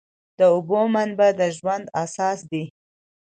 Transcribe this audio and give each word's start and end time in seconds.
د 0.37 0.39
اوبو 0.53 0.79
منابع 0.93 1.29
د 1.39 1.41
ژوند 1.57 1.85
اساس 2.03 2.39
دي. 2.51 2.63